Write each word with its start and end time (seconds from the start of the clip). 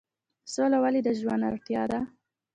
سوله 0.53 0.77
ولې 0.83 1.01
د 1.03 1.09
ژوند 1.19 1.43
اړتیا 1.49 1.83
ده؟ 1.91 1.99